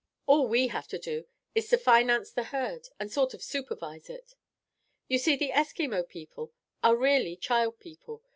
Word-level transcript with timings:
All 0.25 0.47
we 0.47 0.69
have 0.69 0.87
to 0.87 0.97
do 0.97 1.27
is 1.53 1.69
to 1.69 1.77
finance 1.77 2.31
the 2.31 2.45
herd 2.45 2.87
and 2.99 3.11
sort 3.11 3.35
of 3.35 3.43
supervise 3.43 4.09
it. 4.09 4.33
"You 5.07 5.19
see, 5.19 5.35
the 5.35 5.51
Eskimo 5.51 6.07
people 6.09 6.53
are 6.81 6.95
really 6.95 7.35
child 7.35 7.79
people. 7.79 8.23